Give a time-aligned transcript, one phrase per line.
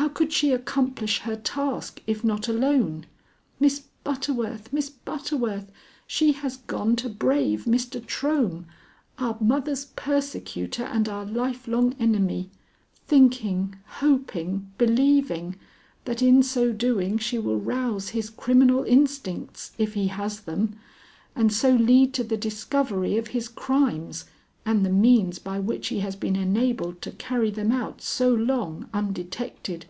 [0.00, 3.06] How could she accomplish her task if not alone?
[3.58, 5.72] Miss Butterworth, Miss Butterworth,
[6.06, 7.98] she has gone to brave Mr.
[8.04, 8.66] Trohm,
[9.18, 12.50] our mother's persecutor and our life long enemy,
[13.06, 15.56] thinking, hoping, believing
[16.04, 20.76] that in so doing she will rouse his criminal instincts, if he has them,
[21.34, 24.26] and so lead to the discovery of his crimes
[24.66, 28.88] and the means by which he has been enabled to carry them out so long
[28.92, 29.86] undetected.